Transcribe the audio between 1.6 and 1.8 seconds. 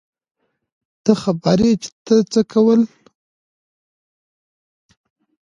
يې